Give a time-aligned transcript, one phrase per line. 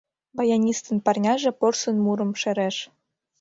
[0.35, 2.75] Баянистын парняже порсын мурым шереш.